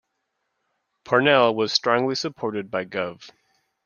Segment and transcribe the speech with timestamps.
[1.03, 3.29] Parnell was strongly supported by Gov.